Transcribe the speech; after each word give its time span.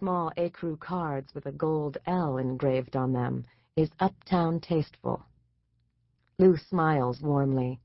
small 0.00 0.32
ecru 0.38 0.80
cards 0.80 1.34
with 1.34 1.44
a 1.44 1.52
gold 1.52 1.98
L 2.06 2.38
engraved 2.38 2.96
on 2.96 3.12
them, 3.12 3.44
is 3.76 3.90
Uptown 4.00 4.58
Tasteful. 4.58 5.22
Lou 6.38 6.56
smiles 6.56 7.20
warmly. 7.20 7.78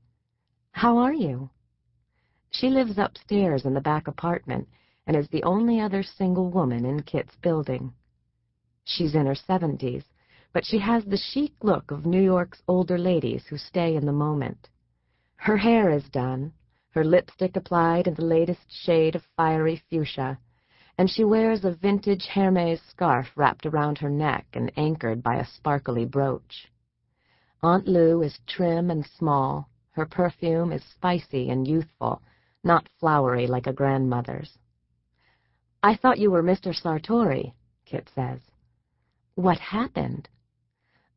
How 0.72 0.96
are 0.96 1.12
you? 1.12 1.50
She 2.50 2.70
lives 2.70 2.96
upstairs 2.96 3.66
in 3.66 3.74
the 3.74 3.82
back 3.82 4.08
apartment 4.08 4.66
and 5.06 5.14
is 5.14 5.28
the 5.28 5.42
only 5.42 5.78
other 5.78 6.02
single 6.02 6.48
woman 6.48 6.86
in 6.86 7.02
Kit's 7.02 7.36
building. 7.42 7.92
She's 8.84 9.14
in 9.14 9.26
her 9.26 9.34
seventies, 9.34 10.04
but 10.54 10.64
she 10.64 10.78
has 10.78 11.04
the 11.04 11.18
chic 11.18 11.52
look 11.62 11.90
of 11.90 12.06
New 12.06 12.22
York's 12.22 12.62
older 12.66 12.96
ladies 12.96 13.44
who 13.50 13.58
stay 13.58 13.94
in 13.94 14.06
the 14.06 14.12
moment. 14.12 14.70
Her 15.36 15.58
hair 15.58 15.90
is 15.90 16.08
done, 16.08 16.54
her 16.92 17.04
lipstick 17.04 17.56
applied 17.56 18.06
in 18.06 18.14
the 18.14 18.24
latest 18.24 18.62
shade 18.70 19.14
of 19.16 19.22
fiery 19.36 19.82
fuchsia, 19.90 20.38
and 20.98 21.10
she 21.10 21.24
wears 21.24 21.64
a 21.64 21.74
vintage 21.74 22.26
Hermes 22.26 22.80
scarf 22.88 23.26
wrapped 23.36 23.66
around 23.66 23.98
her 23.98 24.10
neck 24.10 24.46
and 24.54 24.72
anchored 24.76 25.22
by 25.22 25.36
a 25.36 25.46
sparkly 25.46 26.04
brooch. 26.04 26.70
Aunt 27.62 27.86
Lou 27.86 28.22
is 28.22 28.38
trim 28.46 28.90
and 28.90 29.04
small. 29.18 29.68
Her 29.90 30.06
perfume 30.06 30.72
is 30.72 30.82
spicy 30.84 31.50
and 31.50 31.66
youthful, 31.66 32.22
not 32.64 32.88
flowery 32.98 33.46
like 33.46 33.66
a 33.66 33.72
grandmother's. 33.72 34.58
I 35.82 35.96
thought 35.96 36.18
you 36.18 36.30
were 36.30 36.42
Mr. 36.42 36.74
Sartori, 36.74 37.52
Kit 37.84 38.10
says. 38.14 38.40
What 39.34 39.58
happened? 39.58 40.28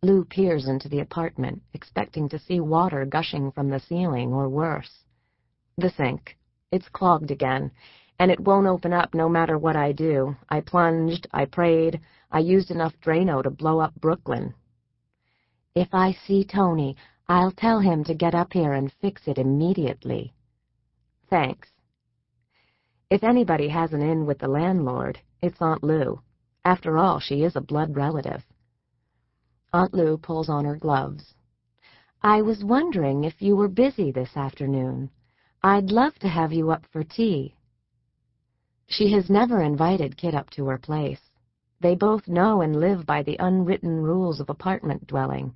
Lou 0.02 0.24
peers 0.24 0.68
into 0.68 0.88
the 0.88 1.00
apartment, 1.00 1.62
expecting 1.74 2.30
to 2.30 2.40
see 2.40 2.60
water 2.60 3.06
gushing 3.06 3.52
from 3.52 3.70
the 3.70 3.80
ceiling, 3.80 4.34
or 4.34 4.48
worse. 4.48 5.04
The 5.78 5.90
sink. 5.90 6.38
It's 6.72 6.88
clogged 6.90 7.32
again, 7.32 7.72
and 8.20 8.30
it 8.30 8.40
won't 8.40 8.68
open 8.68 8.92
up 8.92 9.14
no 9.14 9.30
matter 9.30 9.58
what 9.58 9.78
I 9.78 9.94
do. 9.94 10.36
I 10.50 10.60
plunged, 10.60 11.26
I 11.32 11.46
prayed, 11.46 12.02
I 12.30 12.40
used 12.40 12.70
enough 12.70 12.94
Drano 13.00 13.42
to 13.42 13.50
blow 13.50 13.80
up 13.80 13.96
Brooklyn. 13.96 14.54
If 15.74 15.88
I 15.94 16.12
see 16.12 16.44
Tony, 16.44 16.98
I'll 17.30 17.52
tell 17.52 17.80
him 17.80 18.04
to 18.04 18.14
get 18.14 18.36
up 18.36 18.52
here 18.52 18.74
and 18.74 18.92
fix 19.02 19.28
it 19.28 19.38
immediately. 19.38 20.34
Thanks. 21.30 21.70
If 23.10 23.24
anybody 23.24 23.70
has 23.70 23.94
an 23.94 24.02
in 24.02 24.26
with 24.26 24.40
the 24.40 24.48
landlord, 24.48 25.20
it's 25.42 25.62
Aunt 25.62 25.84
Lou. 25.84 26.22
After 26.66 26.98
all, 26.98 27.20
she 27.20 27.44
is 27.44 27.56
a 27.56 27.62
blood 27.62 27.96
relative. 27.96 28.46
Aunt 29.72 29.94
Lou 29.94 30.18
pulls 30.18 30.50
on 30.50 30.66
her 30.66 30.76
gloves. 30.76 31.34
I 32.22 32.42
was 32.42 32.66
wondering 32.66 33.24
if 33.24 33.42
you 33.42 33.56
were 33.56 33.70
busy 33.70 34.12
this 34.12 34.36
afternoon. 34.36 35.10
I'd 35.64 35.92
love 35.92 36.20
to 36.20 36.28
have 36.28 36.52
you 36.52 36.70
up 36.72 36.86
for 36.92 37.04
tea. 37.04 37.56
She 38.92 39.12
has 39.12 39.30
never 39.30 39.62
invited 39.62 40.18
Kit 40.18 40.34
up 40.34 40.50
to 40.52 40.66
her 40.66 40.80
place. 40.80 41.22
They 41.80 41.94
both 41.94 42.28
know 42.28 42.62
and 42.62 42.76
live 42.76 43.06
by 43.06 43.22
the 43.22 43.38
unwritten 43.40 44.02
rules 44.02 44.40
of 44.40 44.50
apartment 44.50 45.06
dwelling. 45.06 45.56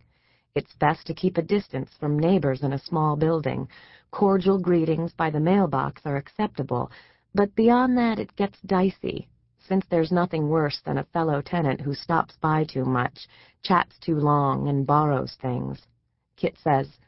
It's 0.54 0.76
best 0.76 1.08
to 1.08 1.16
keep 1.16 1.40
a 1.40 1.42
distance 1.42 1.90
from 2.00 2.20
neighbors 2.20 2.62
in 2.62 2.74
a 2.74 2.78
small 2.78 3.16
building. 3.16 3.68
Cordial 4.12 4.60
greetings 4.60 5.14
by 5.14 5.32
the 5.32 5.40
mailbox 5.40 6.06
are 6.06 6.16
acceptable, 6.16 6.92
but 7.34 7.56
beyond 7.56 7.98
that 7.98 8.20
it 8.20 8.36
gets 8.36 8.62
dicey, 8.62 9.28
since 9.58 9.84
there's 9.88 10.12
nothing 10.12 10.48
worse 10.48 10.80
than 10.82 11.00
a 11.00 11.06
fellow 11.06 11.42
tenant 11.42 11.82
who 11.82 11.96
stops 11.96 12.38
by 12.38 12.64
too 12.66 12.86
much, 12.86 13.28
chats 13.64 13.98
too 13.98 14.20
long, 14.20 14.68
and 14.68 14.86
borrows 14.86 15.34
things. 15.42 15.82
Kit 16.36 16.56
says, 16.60 17.00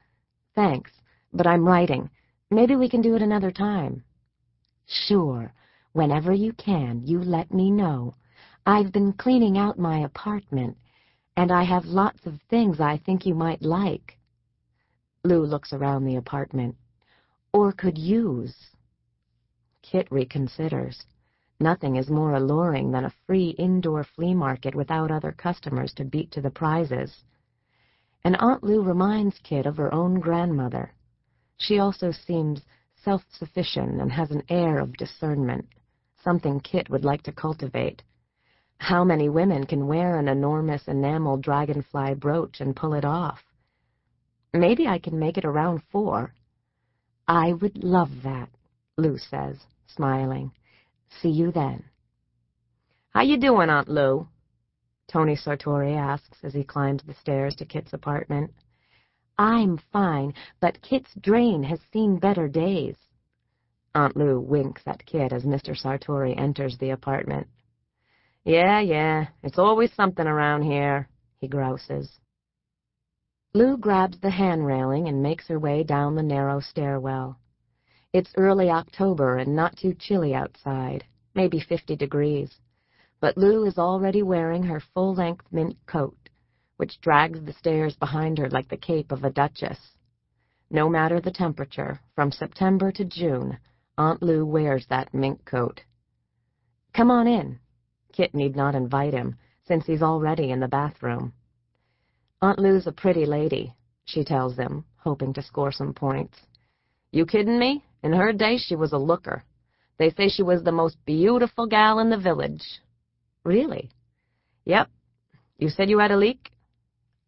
Thanks, 0.55 0.91
but 1.31 1.45
I'm 1.45 1.67
writing. 1.67 2.09
Maybe 2.49 2.75
we 2.75 2.89
can 2.89 3.01
do 3.01 3.15
it 3.15 3.21
another 3.21 3.51
time. 3.51 4.03
Sure. 4.87 5.53
Whenever 5.95 6.33
you 6.33 6.51
can, 6.51 7.07
you 7.07 7.21
let 7.21 7.53
me 7.53 7.71
know. 7.71 8.13
I've 8.65 8.91
been 8.91 9.13
cleaning 9.13 9.57
out 9.57 9.79
my 9.79 9.99
apartment, 9.99 10.75
and 11.37 11.53
I 11.53 11.63
have 11.63 11.85
lots 11.85 12.25
of 12.25 12.41
things 12.49 12.81
I 12.81 12.97
think 12.97 13.25
you 13.25 13.33
might 13.33 13.61
like. 13.61 14.19
Lou 15.23 15.45
looks 15.45 15.71
around 15.71 16.03
the 16.03 16.17
apartment. 16.17 16.75
Or 17.53 17.71
could 17.71 17.97
use. 17.97 18.53
Kit 19.81 20.09
reconsiders. 20.09 21.01
Nothing 21.61 21.95
is 21.95 22.09
more 22.09 22.33
alluring 22.33 22.91
than 22.91 23.05
a 23.05 23.13
free 23.25 23.51
indoor 23.51 24.03
flea 24.03 24.33
market 24.33 24.75
without 24.75 25.11
other 25.11 25.31
customers 25.31 25.93
to 25.93 26.03
beat 26.03 26.29
to 26.31 26.41
the 26.41 26.51
prizes. 26.51 27.23
And 28.25 28.35
Aunt 28.41 28.65
Lou 28.65 28.83
reminds 28.83 29.39
Kit 29.39 29.65
of 29.65 29.77
her 29.77 29.93
own 29.93 30.19
grandmother. 30.19 30.91
She 31.55 31.79
also 31.79 32.11
seems 32.11 32.63
self-sufficient 33.01 34.01
and 34.01 34.11
has 34.11 34.31
an 34.31 34.43
air 34.49 34.79
of 34.79 34.97
discernment, 34.97 35.69
something 36.25 36.59
Kit 36.59 36.89
would 36.89 37.05
like 37.05 37.23
to 37.23 37.31
cultivate. 37.31 38.03
How 38.79 39.05
many 39.05 39.29
women 39.29 39.65
can 39.65 39.87
wear 39.87 40.19
an 40.19 40.27
enormous 40.27 40.81
enamel 40.87 41.37
dragonfly 41.37 42.15
brooch 42.15 42.59
and 42.59 42.75
pull 42.75 42.93
it 42.93 43.05
off? 43.05 43.39
Maybe 44.53 44.87
I 44.87 44.99
can 44.99 45.17
make 45.17 45.37
it 45.37 45.45
around 45.45 45.81
four. 45.91 46.33
I 47.27 47.53
would 47.53 47.83
love 47.83 48.09
that, 48.23 48.49
Lou 48.97 49.17
says, 49.17 49.57
smiling. 49.87 50.51
See 51.21 51.29
you 51.29 51.51
then. 51.51 51.85
How 53.11 53.21
you 53.21 53.37
doing, 53.37 53.69
Aunt 53.69 53.87
Lou? 53.87 54.27
Tony 55.07 55.35
Sartori 55.35 55.95
asks 55.95 56.39
as 56.43 56.53
he 56.53 56.63
climbs 56.63 57.03
the 57.03 57.13
stairs 57.13 57.55
to 57.55 57.65
Kit's 57.65 57.93
apartment. 57.93 58.51
I'm 59.37 59.79
fine, 59.91 60.33
but 60.59 60.81
Kit's 60.81 61.13
drain 61.21 61.63
has 61.63 61.79
seen 61.93 62.17
better 62.17 62.47
days. 62.47 62.95
Aunt 63.95 64.17
Lou 64.17 64.41
winks 64.41 64.81
at 64.85 65.05
Kit 65.05 65.31
as 65.31 65.45
Mr. 65.45 65.69
Sartori 65.69 66.37
enters 66.37 66.77
the 66.77 66.89
apartment. 66.89 67.47
Yeah, 68.43 68.81
yeah, 68.81 69.27
it's 69.41 69.57
always 69.57 69.93
something 69.93 70.27
around 70.27 70.63
here, 70.63 71.07
he 71.39 71.47
grouses. 71.47 72.19
Lou 73.53 73.77
grabs 73.77 74.19
the 74.19 74.31
hand 74.31 74.65
railing 74.65 75.07
and 75.07 75.23
makes 75.23 75.47
her 75.47 75.57
way 75.57 75.81
down 75.81 76.15
the 76.15 76.23
narrow 76.23 76.59
stairwell. 76.59 77.39
It's 78.11 78.33
early 78.35 78.69
October 78.69 79.37
and 79.37 79.55
not 79.55 79.77
too 79.77 79.93
chilly 79.97 80.35
outside, 80.35 81.05
maybe 81.33 81.61
50 81.61 81.95
degrees, 81.95 82.53
but 83.21 83.37
Lou 83.37 83.65
is 83.65 83.77
already 83.77 84.23
wearing 84.23 84.63
her 84.63 84.83
full-length 84.93 85.45
mint 85.51 85.77
coat, 85.85 86.29
which 86.75 86.99
drags 86.99 87.41
the 87.41 87.53
stairs 87.53 87.95
behind 87.95 88.39
her 88.39 88.49
like 88.49 88.67
the 88.67 88.75
cape 88.75 89.13
of 89.13 89.23
a 89.23 89.29
duchess. 89.29 89.79
No 90.69 90.89
matter 90.89 91.21
the 91.21 91.31
temperature, 91.31 92.01
from 92.13 92.33
September 92.33 92.91
to 92.91 93.05
June, 93.05 93.57
Aunt 93.97 94.21
Lou 94.21 94.45
wears 94.45 94.85
that 94.87 95.13
mink 95.13 95.45
coat. 95.45 95.81
Come 96.93 97.11
on 97.11 97.27
in. 97.27 97.59
Kit 98.11 98.33
need 98.33 98.55
not 98.55 98.75
invite 98.75 99.13
him, 99.13 99.35
since 99.67 99.85
he's 99.85 100.01
already 100.01 100.51
in 100.51 100.59
the 100.59 100.67
bathroom. 100.67 101.33
Aunt 102.41 102.59
Lou's 102.59 102.87
a 102.87 102.91
pretty 102.91 103.25
lady, 103.25 103.73
she 104.05 104.23
tells 104.23 104.55
him, 104.55 104.85
hoping 104.97 105.33
to 105.33 105.41
score 105.41 105.71
some 105.71 105.93
points. 105.93 106.37
You 107.11 107.25
kiddin' 107.25 107.57
me? 107.57 107.83
In 108.03 108.13
her 108.13 108.33
day, 108.33 108.57
she 108.57 108.75
was 108.75 108.93
a 108.93 108.97
looker. 108.97 109.43
They 109.97 110.09
say 110.11 110.29
she 110.29 110.43
was 110.43 110.63
the 110.63 110.71
most 110.71 110.97
beautiful 111.05 111.65
gal 111.65 111.99
in 111.99 112.09
the 112.09 112.17
village. 112.17 112.63
Really? 113.43 113.89
Yep. 114.65 114.89
You 115.57 115.69
said 115.69 115.89
you 115.89 115.99
had 115.99 116.11
a 116.11 116.17
leak? 116.17 116.51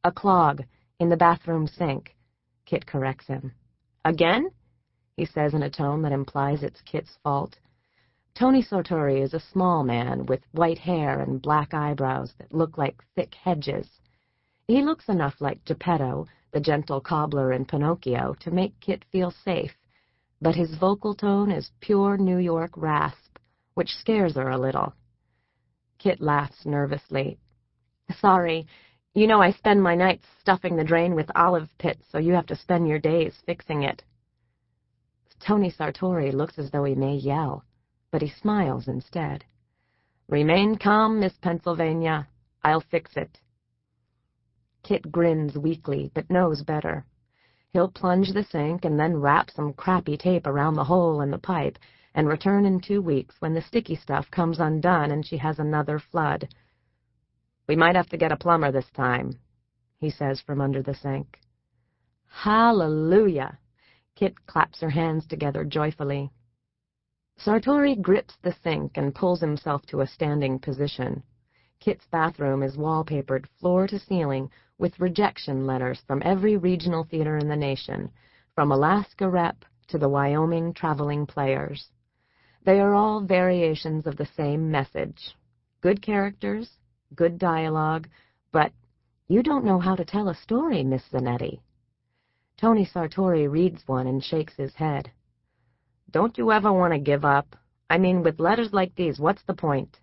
A 0.03 0.11
clog 0.11 0.63
in 0.99 1.09
the 1.09 1.17
bathroom 1.17 1.67
sink. 1.67 2.15
Kit 2.65 2.85
corrects 2.85 3.27
him. 3.27 3.53
Again? 4.03 4.49
He 5.17 5.25
says 5.25 5.53
in 5.53 5.63
a 5.63 5.69
tone 5.69 6.01
that 6.03 6.13
implies 6.13 6.63
it's 6.63 6.81
Kit's 6.83 7.17
fault. 7.21 7.59
Tony 8.33 8.63
Sartori 8.63 9.21
is 9.21 9.33
a 9.33 9.41
small 9.41 9.83
man 9.83 10.25
with 10.25 10.47
white 10.53 10.77
hair 10.77 11.19
and 11.19 11.41
black 11.41 11.73
eyebrows 11.73 12.33
that 12.39 12.53
look 12.53 12.77
like 12.77 13.03
thick 13.15 13.35
hedges. 13.35 13.89
He 14.67 14.81
looks 14.81 15.09
enough 15.09 15.41
like 15.41 15.65
Geppetto, 15.65 16.27
the 16.53 16.61
gentle 16.61 17.01
cobbler 17.01 17.51
in 17.51 17.65
Pinocchio, 17.65 18.35
to 18.39 18.51
make 18.51 18.79
Kit 18.79 19.03
feel 19.11 19.31
safe 19.31 19.75
but 20.41 20.55
his 20.55 20.75
vocal 20.75 21.15
tone 21.15 21.51
is 21.51 21.71
pure 21.79 22.17
New 22.17 22.37
York 22.37 22.71
rasp, 22.75 23.37
which 23.73 23.95
scares 23.95 24.35
her 24.35 24.49
a 24.49 24.57
little. 24.57 24.93
Kit 25.97 26.21
laughs 26.21 26.65
nervously. 26.65 27.39
Sorry, 28.19 28.67
you 29.13 29.25
know 29.25 29.41
I 29.41 29.51
spend 29.51 29.81
my 29.81 29.95
nights 29.95 30.25
stuffing 30.39 30.75
the 30.75 30.83
drain 30.83 31.15
with 31.15 31.31
olive 31.35 31.69
pits, 31.79 32.03
so 32.11 32.19
you 32.19 32.33
have 32.33 32.45
to 32.47 32.55
spend 32.55 32.87
your 32.87 32.99
days 32.99 33.33
fixing 33.45 33.83
it. 33.83 34.03
Tony 35.39 35.71
Sartori 35.71 36.33
looks 36.33 36.57
as 36.57 36.71
though 36.71 36.83
he 36.83 36.95
may 36.95 37.15
yell, 37.15 37.63
but 38.11 38.21
he 38.21 38.29
smiles 38.29 38.87
instead. 38.87 39.45
Remain 40.27 40.77
calm, 40.77 41.19
Miss 41.19 41.37
Pennsylvania. 41.37 42.27
I'll 42.63 42.81
fix 42.81 43.15
it. 43.15 43.39
Kit 44.83 45.11
grins 45.11 45.57
weakly, 45.57 46.11
but 46.13 46.29
knows 46.29 46.63
better. 46.63 47.05
He'll 47.71 47.91
plunge 47.91 48.33
the 48.33 48.43
sink 48.43 48.85
and 48.85 48.99
then 48.99 49.17
wrap 49.17 49.51
some 49.51 49.73
crappy 49.73 50.17
tape 50.17 50.47
around 50.47 50.75
the 50.75 50.85
hole 50.85 51.21
in 51.21 51.31
the 51.31 51.37
pipe 51.37 51.77
and 52.13 52.27
return 52.27 52.65
in 52.65 52.79
two 52.79 53.01
weeks 53.01 53.35
when 53.39 53.53
the 53.53 53.61
sticky 53.61 53.95
stuff 53.95 54.31
comes 54.31 54.59
undone 54.59 55.11
and 55.11 55.25
she 55.25 55.37
has 55.37 55.59
another 55.59 55.99
flood. 55.99 56.47
We 57.67 57.75
might 57.75 57.95
have 57.95 58.09
to 58.09 58.17
get 58.17 58.31
a 58.31 58.37
plumber 58.37 58.71
this 58.71 58.89
time, 58.95 59.39
he 59.99 60.09
says 60.09 60.41
from 60.41 60.61
under 60.61 60.81
the 60.81 60.95
sink. 60.95 61.39
Hallelujah! 62.27 63.59
Kit 64.17 64.47
claps 64.47 64.81
her 64.81 64.89
hands 64.89 65.27
together 65.27 65.63
joyfully. 65.63 66.31
Sartori 67.37 68.01
grips 68.01 68.35
the 68.41 68.51
sink 68.63 68.97
and 68.97 69.13
pulls 69.13 69.41
himself 69.41 69.85
to 69.85 70.01
a 70.01 70.07
standing 70.07 70.57
position. 70.57 71.21
Kit's 71.79 72.07
bathroom 72.07 72.63
is 72.63 72.77
wallpapered 72.77 73.45
floor 73.59 73.85
to 73.85 73.99
ceiling 73.99 74.49
with 74.79 74.99
rejection 74.99 75.67
letters 75.67 76.01
from 76.07 76.23
every 76.25 76.57
regional 76.57 77.03
theater 77.03 77.37
in 77.37 77.47
the 77.47 77.55
nation, 77.55 78.09
from 78.55 78.71
Alaska 78.71 79.29
Rep 79.29 79.63
to 79.89 79.99
the 79.99 80.09
Wyoming 80.09 80.73
Traveling 80.73 81.27
Players. 81.27 81.91
They 82.63 82.79
are 82.79 82.95
all 82.95 83.21
variations 83.21 84.07
of 84.07 84.17
the 84.17 84.25
same 84.35 84.71
message. 84.71 85.35
Good 85.81 86.01
characters, 86.01 86.71
good 87.13 87.37
dialogue, 87.37 88.09
but 88.51 88.71
you 89.27 89.43
don't 89.43 89.63
know 89.63 89.77
how 89.77 89.95
to 89.95 90.03
tell 90.03 90.29
a 90.29 90.33
story, 90.33 90.83
Miss 90.83 91.03
Zanetti. 91.11 91.59
Tony 92.57 92.85
Sartori 92.85 93.49
reads 93.49 93.87
one 93.87 94.07
and 94.07 94.23
shakes 94.23 94.55
his 94.55 94.73
head. 94.73 95.11
Don't 96.09 96.37
you 96.37 96.51
ever 96.51 96.73
want 96.73 96.93
to 96.93 96.99
give 96.99 97.23
up? 97.23 97.55
I 97.89 97.99
mean, 97.99 98.23
with 98.23 98.39
letters 98.39 98.73
like 98.73 98.95
these, 98.95 99.19
what's 99.19 99.43
the 99.43 99.53
point? 99.53 99.99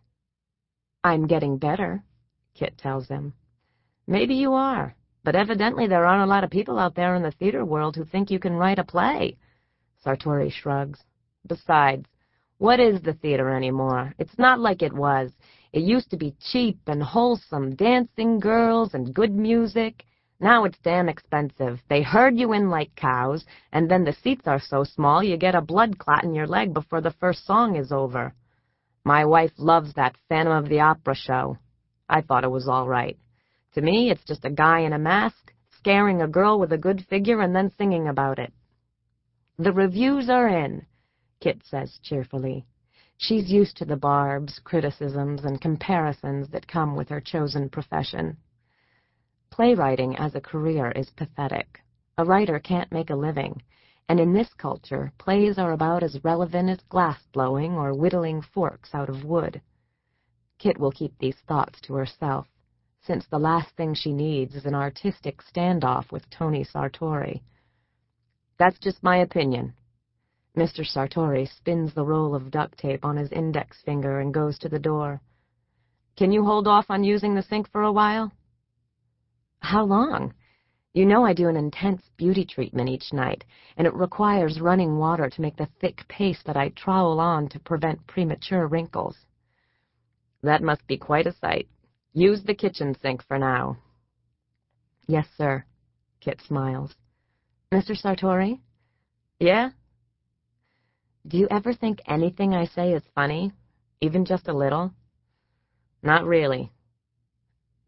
I'm 1.03 1.27
getting 1.27 1.59
better, 1.59 2.05
Kit 2.55 2.79
tells 2.79 3.09
him. 3.09 3.35
Maybe 4.07 4.35
you 4.35 4.53
are, 4.53 4.95
but 5.25 5.35
evidently 5.35 5.89
there 5.89 6.07
aren't 6.07 6.23
a 6.23 6.33
lot 6.33 6.45
of 6.45 6.51
people 6.51 6.79
out 6.79 6.95
there 6.95 7.17
in 7.17 7.23
the 7.23 7.33
theater 7.33 7.65
world 7.65 7.97
who 7.97 8.05
think 8.05 8.31
you 8.31 8.39
can 8.39 8.55
write 8.55 8.79
a 8.79 8.85
play. 8.85 9.37
Sartori 10.05 10.53
shrugs. 10.53 11.01
Besides, 11.47 12.07
what 12.59 12.79
is 12.79 13.03
the 13.03 13.15
theater 13.15 13.51
anymore? 13.51 14.15
It's 14.19 14.39
not 14.39 14.61
like 14.61 14.81
it 14.81 14.93
was. 14.93 15.33
It 15.73 15.83
used 15.83 16.11
to 16.11 16.17
be 16.17 16.37
cheap 16.53 16.79
and 16.87 17.03
wholesome, 17.03 17.75
dancing 17.75 18.39
girls 18.39 18.95
and 18.95 19.13
good 19.13 19.35
music. 19.35 20.05
Now 20.41 20.65
it's 20.65 20.79
damn 20.83 21.09
expensive. 21.09 21.81
They 21.89 22.03
herd 22.03 22.39
you 22.39 22.53
in 22.53 22.69
like 22.69 22.95
cows, 22.97 23.45
and 23.73 23.91
then 23.91 24.05
the 24.05 24.13
seats 24.13 24.47
are 24.47 24.61
so 24.61 24.85
small 24.85 25.23
you 25.23 25.37
get 25.37 25.55
a 25.55 25.61
blood 25.61 25.99
clot 25.99 26.25
in 26.25 26.35
your 26.35 26.47
leg 26.47 26.75
before 26.75 27.01
the 27.01 27.13
first 27.13 27.47
song 27.47 27.77
is 27.77 27.93
over. 27.93 28.35
My 29.05 29.25
wife 29.25 29.53
loves 29.59 29.95
that 29.95 30.17
Phantom 30.29 30.53
of 30.53 30.69
the 30.69 30.81
Opera 30.81 31.15
show. 31.15 31.59
I 32.09 32.21
thought 32.21 32.45
it 32.45 32.51
was 32.51 32.69
all 32.69 32.89
right. 32.89 33.19
To 33.75 33.81
me, 33.81 34.11
it's 34.11 34.25
just 34.25 34.45
a 34.45 34.51
guy 34.51 34.81
in 34.81 34.93
a 34.93 34.99
mask, 34.99 35.53
scaring 35.79 36.23
a 36.23 36.29
girl 36.29 36.59
with 36.59 36.73
a 36.73 36.79
good 36.79 37.05
figure 37.09 37.41
and 37.41 37.55
then 37.55 37.71
singing 37.77 38.09
about 38.09 38.39
it. 38.39 38.53
The 39.59 39.73
reviews 39.73 40.29
are 40.29 40.49
in, 40.49 40.87
Kit 41.41 41.63
says 41.65 41.99
cheerfully. 42.03 42.67
She's 43.19 43.53
used 43.53 43.77
to 43.77 43.85
the 43.85 43.97
barbs, 43.97 44.59
criticisms, 44.65 45.45
and 45.45 45.61
comparisons 45.61 46.49
that 46.49 46.67
come 46.67 46.97
with 46.97 47.09
her 47.11 47.21
chosen 47.21 47.69
profession. 47.69 48.39
Playwriting 49.55 50.17
as 50.17 50.35
a 50.35 50.41
career 50.41 50.91
is 50.97 51.11
pathetic. 51.11 51.81
A 52.19 52.25
writer 52.25 52.59
can't 52.59 52.91
make 52.91 53.11
a 53.11 53.15
living, 53.15 53.63
and 54.09 54.19
in 54.19 54.33
this 54.33 54.53
culture, 54.55 55.13
plays 55.17 55.59
are 55.59 55.71
about 55.71 56.03
as 56.03 56.25
relevant 56.25 56.71
as 56.71 56.81
glass-blowing 56.89 57.75
or 57.75 57.95
whittling 57.95 58.43
forks 58.43 58.93
out 58.97 59.09
of 59.09 59.23
wood. 59.23 59.63
Kit 60.59 60.77
will 60.77 60.91
keep 60.91 61.17
these 61.19 61.39
thoughts 61.47 61.81
to 61.83 61.95
herself, 61.95 62.49
since 63.01 63.29
the 63.29 63.39
last 63.39 63.71
thing 63.77 63.95
she 63.95 64.13
needs 64.13 64.57
is 64.57 64.67
an 64.67 64.75
artistic 64.75 65.41
standoff 65.41 66.11
with 66.11 66.29
Tony 66.31 66.65
Sartori. 66.65 67.41
That's 68.59 68.81
just 68.81 69.05
my 69.05 69.19
opinion. 69.19 69.75
Mr. 70.57 70.85
Sartori 70.85 71.47
spins 71.47 71.95
the 71.95 72.05
roll 72.05 72.35
of 72.35 72.51
duct 72.51 72.77
tape 72.77 73.05
on 73.05 73.17
his 73.17 73.31
index 73.31 73.81
finger 73.83 74.19
and 74.19 74.35
goes 74.35 74.59
to 74.59 74.69
the 74.69 74.81
door. 74.81 75.21
Can 76.17 76.33
you 76.33 76.45
hold 76.45 76.67
off 76.67 76.87
on 76.89 77.05
using 77.05 77.37
the 77.37 77.43
sink 77.43 77.71
for 77.71 77.83
a 77.83 77.93
while? 77.93 78.33
How 79.65 79.83
long? 79.83 80.35
You 80.93 81.07
know 81.07 81.25
I 81.25 81.33
do 81.33 81.49
an 81.49 81.57
intense 81.57 82.03
beauty 82.19 82.45
treatment 82.45 82.91
each 82.91 83.15
night, 83.15 83.47
and 83.79 83.87
it 83.87 83.95
requires 83.95 84.61
running 84.61 84.99
water 84.99 85.31
to 85.31 85.41
make 85.41 85.57
the 85.57 85.71
thick 85.81 86.07
paste 86.07 86.45
that 86.45 86.57
I 86.57 86.69
trowel 86.69 87.19
on 87.19 87.49
to 87.49 87.59
prevent 87.59 88.07
premature 88.07 88.67
wrinkles. 88.67 89.17
That 90.43 90.63
must 90.63 90.87
be 90.87 90.99
quite 90.99 91.27
a 91.27 91.33
sight. 91.33 91.67
Use 92.13 92.43
the 92.45 92.55
kitchen 92.55 92.95
sink 93.01 93.23
for 93.25 93.39
now. 93.39 93.79
Yes, 95.09 95.27
sir. 95.39 95.65
Kit 96.21 96.43
smiles. 96.47 96.95
Mr. 97.73 97.99
Sartori? 97.99 98.61
Yeah? 99.41 99.71
Do 101.27 101.39
you 101.39 101.49
ever 101.51 101.73
think 101.73 102.03
anything 102.07 102.55
I 102.55 102.67
say 102.67 102.93
is 102.93 103.03
funny? 103.15 103.51
Even 104.03 104.27
just 104.27 104.47
a 104.47 104.53
little? 104.53 104.93
Not 106.03 106.27
really. 106.27 106.71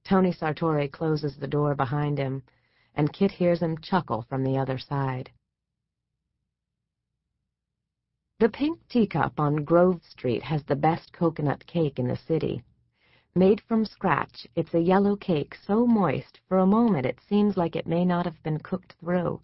Tony 0.06 0.31
Sartori 0.31 0.88
closes 0.88 1.37
the 1.37 1.49
door 1.49 1.75
behind 1.75 2.17
him 2.17 2.41
and 2.94 3.12
Kit 3.12 3.32
hears 3.32 3.61
him 3.61 3.76
chuckle 3.79 4.23
from 4.23 4.44
the 4.44 4.56
other 4.56 4.79
side. 4.79 5.32
The 8.38 8.49
Pink 8.49 8.87
Teacup 8.88 9.41
on 9.41 9.64
Grove 9.64 10.05
Street 10.05 10.44
has 10.44 10.62
the 10.62 10.76
best 10.76 11.12
coconut 11.12 11.67
cake 11.67 11.99
in 11.99 12.06
the 12.06 12.14
city. 12.17 12.62
Made 13.35 13.61
from 13.62 13.85
scratch, 13.85 14.47
it's 14.55 14.75
a 14.75 14.81
yellow 14.81 15.17
cake 15.17 15.56
so 15.56 15.88
moist 15.88 16.38
for 16.47 16.58
a 16.58 16.67
moment 16.67 17.05
it 17.05 17.19
seems 17.29 17.56
like 17.56 17.75
it 17.75 17.88
may 17.88 18.05
not 18.05 18.26
have 18.26 18.41
been 18.44 18.61
cooked 18.61 18.93
through. 19.00 19.41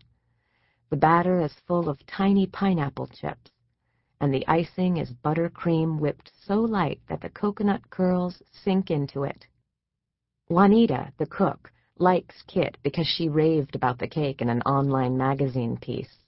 The 0.91 0.97
batter 0.97 1.41
is 1.41 1.55
full 1.67 1.89
of 1.89 2.07
tiny 2.07 2.47
pineapple 2.47 3.09
chips, 3.09 3.51
and 4.21 4.33
the 4.33 4.47
icing 4.47 4.99
is 4.99 5.13
buttercream 5.13 5.99
whipped 5.99 6.31
so 6.41 6.61
light 6.61 7.01
that 7.09 7.21
the 7.21 7.31
coconut 7.31 7.91
curls 7.91 8.41
sink 8.53 8.93
into 8.93 9.25
it. 9.25 9.49
Juanita, 10.53 11.11
the 11.17 11.25
cook, 11.25 11.73
likes 11.97 12.43
Kit 12.43 12.77
because 12.83 13.07
she 13.07 13.31
raved 13.31 13.75
about 13.75 13.99
the 13.99 14.07
cake 14.07 14.43
in 14.43 14.51
an 14.51 14.61
online 14.65 15.17
magazine 15.17 15.79
piece. 15.79 16.19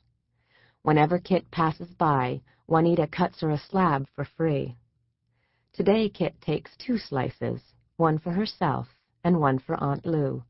Whenever 0.80 1.18
Kit 1.18 1.50
passes 1.50 1.92
by, 1.92 2.40
Juanita 2.66 3.06
cuts 3.06 3.42
her 3.42 3.50
a 3.50 3.58
slab 3.58 4.08
for 4.14 4.24
free. 4.24 4.78
Today 5.74 6.08
Kit 6.08 6.40
takes 6.40 6.74
two 6.78 6.96
slices, 6.96 7.60
one 7.98 8.18
for 8.18 8.32
herself 8.32 8.88
and 9.22 9.40
one 9.40 9.58
for 9.58 9.74
Aunt 9.74 10.06
Lou. 10.06 10.42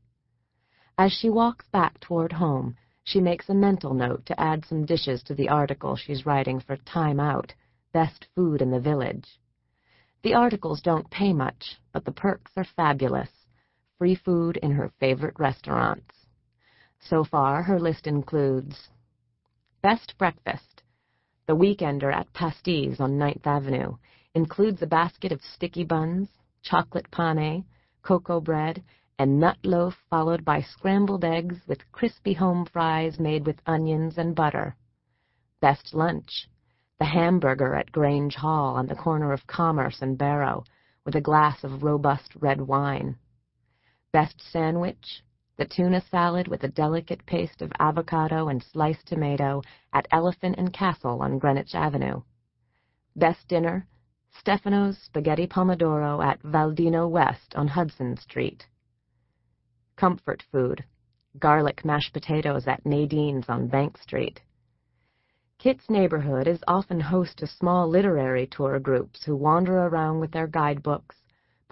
As 0.97 1.11
she 1.11 1.29
walks 1.29 1.67
back 1.67 1.99
toward 1.99 2.31
home, 2.31 2.77
she 3.03 3.19
makes 3.19 3.49
a 3.49 3.53
mental 3.53 3.93
note 3.93 4.25
to 4.27 4.39
add 4.39 4.63
some 4.63 4.85
dishes 4.85 5.21
to 5.23 5.35
the 5.35 5.49
article 5.49 5.97
she's 5.97 6.25
writing 6.25 6.61
for 6.61 6.77
Time 6.77 7.19
Out, 7.19 7.53
Best 7.91 8.27
Food 8.35 8.61
in 8.61 8.71
the 8.71 8.79
Village. 8.79 9.37
The 10.23 10.33
articles 10.33 10.81
don't 10.81 11.11
pay 11.11 11.33
much, 11.33 11.75
but 11.91 12.05
the 12.05 12.13
perks 12.13 12.53
are 12.55 12.63
fabulous 12.63 13.29
free 13.97 14.15
food 14.15 14.57
in 14.57 14.71
her 14.71 14.91
favorite 14.99 15.35
restaurants. 15.39 16.13
So 16.99 17.23
far, 17.23 17.63
her 17.63 17.79
list 17.79 18.07
includes 18.07 18.89
Best 19.81 20.17
Breakfast. 20.17 20.83
The 21.47 21.55
Weekender 21.55 22.11
at 22.13 22.33
Pastis 22.33 22.99
on 22.99 23.17
Ninth 23.17 23.45
Avenue 23.45 23.97
includes 24.33 24.81
a 24.81 24.87
basket 24.87 25.31
of 25.31 25.41
sticky 25.41 25.83
buns, 25.83 26.27
chocolate 26.63 27.09
pane, 27.11 27.65
cocoa 28.01 28.41
bread, 28.41 28.83
and 29.17 29.39
nut 29.39 29.57
loaf 29.63 29.95
followed 30.09 30.43
by 30.43 30.61
scrambled 30.61 31.23
eggs 31.23 31.57
with 31.67 31.91
crispy 31.91 32.33
home 32.33 32.65
fries 32.65 33.19
made 33.19 33.45
with 33.45 33.61
onions 33.65 34.17
and 34.17 34.35
butter. 34.35 34.75
Best 35.61 35.93
Lunch. 35.93 36.49
The 36.99 37.05
hamburger 37.05 37.75
at 37.75 37.91
Grange 37.91 38.35
Hall 38.35 38.75
on 38.75 38.87
the 38.87 38.95
corner 38.95 39.31
of 39.31 39.47
Commerce 39.47 40.01
and 40.01 40.17
Barrow 40.17 40.63
with 41.05 41.15
a 41.15 41.21
glass 41.21 41.63
of 41.63 41.83
robust 41.83 42.35
red 42.35 42.59
wine. 42.59 43.17
Best 44.15 44.41
sandwich, 44.49 45.25
the 45.57 45.65
tuna 45.65 45.99
salad 45.99 46.47
with 46.47 46.63
a 46.63 46.69
delicate 46.69 47.25
paste 47.25 47.61
of 47.61 47.69
avocado 47.79 48.47
and 48.47 48.63
sliced 48.63 49.05
tomato 49.05 49.61
at 49.91 50.07
Elephant 50.09 50.55
and 50.57 50.71
Castle 50.71 51.21
on 51.21 51.37
Greenwich 51.37 51.75
Avenue. 51.75 52.21
Best 53.17 53.45
dinner, 53.49 53.85
Stefano's 54.31 54.97
spaghetti 54.99 55.47
pomodoro 55.47 56.23
at 56.23 56.41
Valdino 56.43 57.09
West 57.09 57.55
on 57.57 57.67
Hudson 57.67 58.15
Street. 58.15 58.65
Comfort 59.97 60.41
food, 60.49 60.85
garlic 61.37 61.83
mashed 61.83 62.13
potatoes 62.13 62.67
at 62.67 62.85
Nadine's 62.85 63.49
on 63.49 63.67
Bank 63.67 63.97
Street. 63.97 64.39
Kit's 65.57 65.89
neighborhood 65.89 66.47
is 66.47 66.63
often 66.69 67.01
host 67.01 67.39
to 67.39 67.47
small 67.47 67.89
literary 67.89 68.47
tour 68.47 68.79
groups 68.79 69.25
who 69.25 69.35
wander 69.35 69.77
around 69.77 70.21
with 70.21 70.31
their 70.31 70.47
guidebooks 70.47 71.17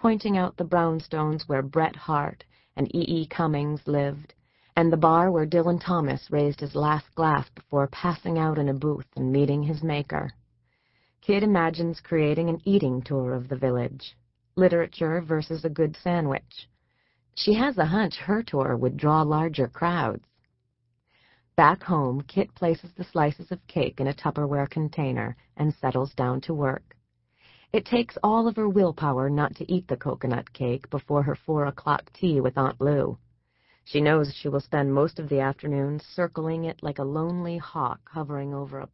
pointing 0.04 0.38
out 0.38 0.58
the 0.58 0.66
brownstones 0.66 1.48
where 1.48 1.62
Bret 1.62 1.96
Harte 1.96 2.44
and 2.76 2.94
E. 2.94 3.06
E. 3.08 3.26
Cummings 3.26 3.80
lived, 3.86 4.34
and 4.76 4.92
the 4.92 4.98
bar 4.98 5.32
where 5.32 5.48
Dylan 5.48 5.82
Thomas 5.82 6.30
raised 6.30 6.60
his 6.60 6.76
last 6.76 7.06
glass 7.16 7.48
before 7.56 7.88
passing 7.88 8.38
out 8.38 8.58
in 8.58 8.68
a 8.68 8.74
booth 8.74 9.08
and 9.16 9.32
meeting 9.32 9.64
his 9.64 9.82
maker. 9.82 10.30
Kit 11.22 11.42
imagines 11.42 12.02
creating 12.02 12.50
an 12.50 12.60
eating 12.66 13.02
tour 13.02 13.34
of 13.34 13.48
the 13.48 13.56
village, 13.56 14.18
literature 14.58 15.22
versus 15.22 15.64
a 15.64 15.70
good 15.70 15.96
sandwich. 16.04 16.68
She 17.34 17.54
has 17.54 17.78
a 17.78 17.86
hunch 17.86 18.18
her 18.18 18.44
tour 18.44 18.76
would 18.76 18.98
draw 18.98 19.22
larger 19.22 19.70
crowds. 19.70 20.28
Back 21.56 21.82
home, 21.82 22.24
Kit 22.28 22.54
places 22.56 22.92
the 22.98 23.06
slices 23.06 23.54
of 23.54 23.66
cake 23.68 24.02
in 24.02 24.08
a 24.08 24.14
Tupperware 24.14 24.70
container 24.70 25.38
and 25.56 25.74
settles 25.74 26.14
down 26.14 26.42
to 26.42 26.54
work. 26.54 26.98
It 27.74 27.86
takes 27.86 28.20
all 28.22 28.48
of 28.48 28.56
her 28.58 28.70
willpower 28.70 29.32
not 29.32 29.56
to 29.56 29.72
eat 29.72 29.88
the 29.88 29.98
coconut 29.98 30.54
cake 30.54 30.88
before 30.92 31.24
her 31.24 31.34
four 31.34 31.66
o'clock 31.66 32.14
tea 32.14 32.40
with 32.40 32.56
Aunt 32.56 32.80
Lou. 32.80 33.18
She 33.84 34.00
knows 34.00 34.32
she 34.36 34.48
will 34.48 34.60
spend 34.60 34.94
most 34.94 35.18
of 35.18 35.28
the 35.28 35.40
afternoon 35.40 36.00
circling 36.00 36.66
it 36.66 36.84
like 36.84 37.00
a 37.00 37.04
lonely 37.04 37.58
hawk 37.58 38.00
hovering 38.14 38.54
over 38.54 38.80
a 38.80 38.86